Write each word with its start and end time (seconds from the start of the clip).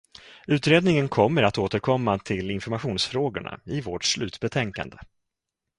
Utredningen 0.47 1.09
kommer 1.09 1.43
att 1.43 1.57
återkomma 1.57 2.17
till 2.19 2.51
informationsfrågorna 2.51 3.59
i 3.65 3.81
vårt 3.81 4.03
slutbetänkande. 4.03 4.97